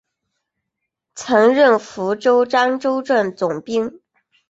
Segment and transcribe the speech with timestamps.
[1.13, 3.99] 曾任福建漳州镇总兵。